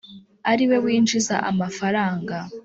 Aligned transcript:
ari 0.51 0.63
we 0.69 0.77
winjiza 0.83 1.35
amafaranga 1.51 2.37